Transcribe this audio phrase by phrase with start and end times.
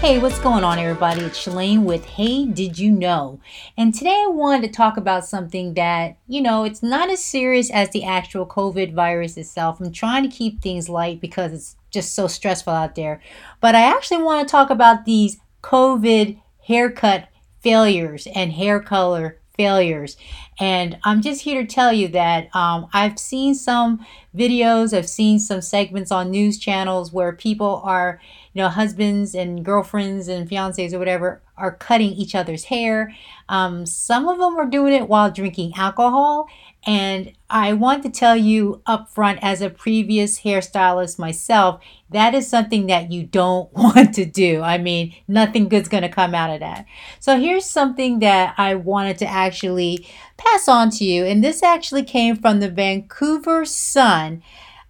[0.00, 1.20] Hey, what's going on, everybody?
[1.20, 3.38] It's Shalane with Hey, Did You Know?
[3.76, 7.70] And today I wanted to talk about something that, you know, it's not as serious
[7.70, 9.78] as the actual COVID virus itself.
[9.78, 13.20] I'm trying to keep things light because it's just so stressful out there.
[13.60, 17.28] But I actually want to talk about these COVID haircut
[17.60, 20.16] failures and hair color failures.
[20.58, 25.38] And I'm just here to tell you that um, I've seen some videos, I've seen
[25.38, 28.22] some segments on news channels where people are,
[28.52, 33.14] you know, husbands and girlfriends and fiancés or whatever are cutting each other's hair.
[33.48, 36.48] Um, some of them are doing it while drinking alcohol.
[36.86, 42.48] And I want to tell you up front, as a previous hairstylist myself, that is
[42.48, 44.62] something that you don't want to do.
[44.62, 46.86] I mean, nothing good's going to come out of that.
[47.20, 51.24] So, here's something that I wanted to actually pass on to you.
[51.24, 54.42] And this actually came from the Vancouver Sun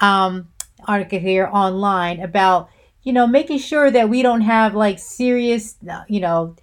[0.00, 0.48] um,
[0.86, 2.70] article here online about,
[3.04, 6.56] you know, making sure that we don't have like serious, uh, you know,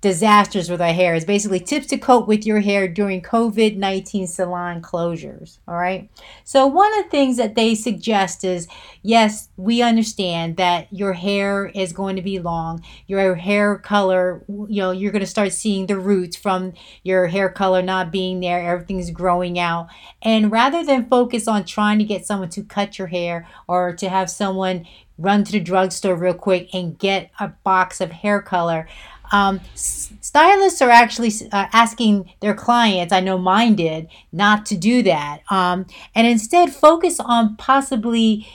[0.00, 4.28] disasters with our hair is basically tips to cope with your hair during COVID 19
[4.28, 5.58] salon closures.
[5.66, 6.08] All right.
[6.44, 8.68] So, one of the things that they suggest is
[9.02, 14.80] yes, we understand that your hair is going to be long, your hair color, you
[14.80, 18.60] know, you're going to start seeing the roots from your hair color not being there,
[18.60, 19.88] everything's growing out.
[20.22, 24.08] And rather than focus on trying to get someone to cut your hair or to
[24.08, 24.86] have someone
[25.18, 28.88] run to the drugstore real quick and get a box of hair color,
[29.30, 35.02] um, stylists are actually uh, asking their clients, I know mine did, not to do
[35.02, 35.40] that.
[35.50, 38.46] Um, and instead focus on possibly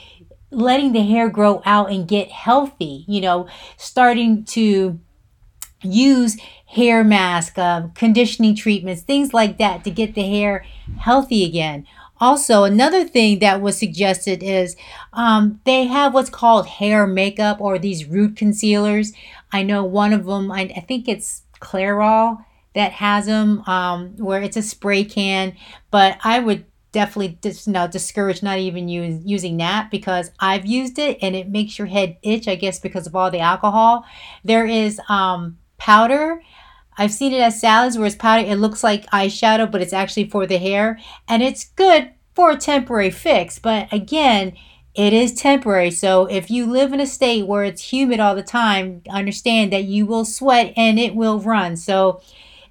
[0.50, 4.98] letting the hair grow out and get healthy, you know, starting to
[5.82, 10.64] use hair mask, uh, conditioning treatments, things like that to get the hair
[10.98, 11.86] healthy again.
[12.24, 14.76] Also, another thing that was suggested is
[15.12, 19.12] um, they have what's called hair makeup or these root concealers.
[19.52, 22.42] I know one of them, I, I think it's Clairol
[22.74, 25.54] that has them, um, where it's a spray can.
[25.90, 30.98] But I would definitely you know, discourage not even use, using that because I've used
[30.98, 34.06] it and it makes your head itch, I guess, because of all the alcohol.
[34.42, 36.40] There is um, powder
[36.96, 38.46] I've seen it as salads where it's powder.
[38.46, 40.98] It looks like eyeshadow, but it's actually for the hair.
[41.28, 43.58] And it's good for a temporary fix.
[43.58, 44.54] But again,
[44.94, 45.90] it is temporary.
[45.90, 49.84] So if you live in a state where it's humid all the time, understand that
[49.84, 51.76] you will sweat and it will run.
[51.76, 52.22] So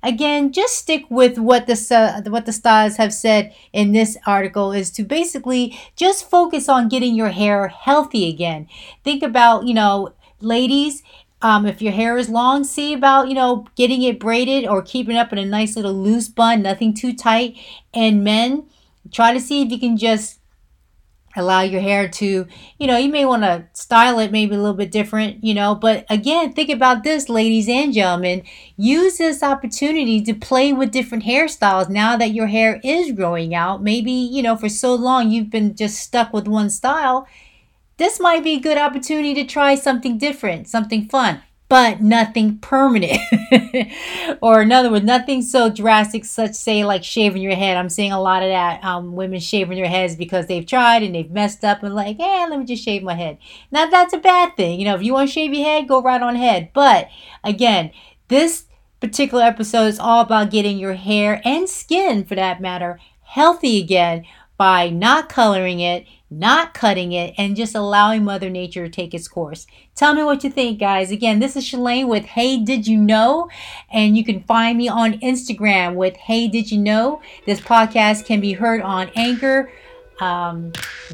[0.02, 4.72] again, just stick with what the uh, what the stylists have said in this article
[4.72, 8.68] is to basically just focus on getting your hair healthy again.
[9.04, 11.04] Think about, you know, ladies,
[11.44, 15.18] um, if your hair is long, see about, you know, getting it braided or keeping
[15.18, 17.58] it up in a nice little loose bun, nothing too tight.
[17.94, 18.66] And men,
[19.12, 20.40] try to see if you can just
[21.36, 24.74] allow your hair to, you know, you may want to style it maybe a little
[24.74, 28.44] bit different, you know, but again, think about this, ladies and gentlemen.
[28.78, 33.84] Use this opportunity to play with different hairstyles now that your hair is growing out.
[33.84, 37.28] Maybe, you know, for so long you've been just stuck with one style
[37.98, 43.20] this might be a good opportunity to try something different, something fun, but nothing permanent.
[44.42, 47.78] or in other words, nothing so drastic, such say like shaving your head.
[47.78, 48.84] I'm seeing a lot of that.
[48.84, 52.46] Um, women shaving their heads because they've tried and they've messed up and like, hey,
[52.50, 53.38] let me just shave my head.
[53.72, 54.80] Now that's a bad thing.
[54.80, 56.72] You know, if you want to shave your head, go right on ahead.
[56.74, 57.10] But
[57.44, 57.92] again,
[58.28, 58.66] this
[59.00, 64.26] particular episode is all about getting your hair and skin, for that matter, healthy again
[64.58, 66.06] by not coloring it,
[66.40, 69.68] not cutting it, and just allowing Mother Nature to take its course.
[69.96, 71.12] Tell me what you think, guys.
[71.12, 73.50] Again, this is Shalane with Hey Did You Know?
[73.92, 77.22] And you can find me on Instagram with Hey Did You Know?
[77.46, 79.72] This podcast can be heard on Anchor,
[80.20, 80.72] um,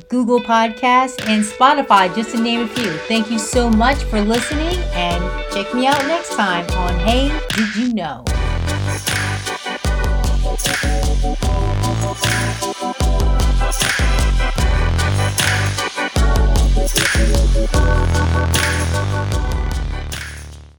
[0.10, 2.92] Google Podcasts, and Spotify, just to name a few.
[3.08, 7.76] Thank you so much for listening, and check me out next time on Hey Did
[7.76, 8.26] You Know?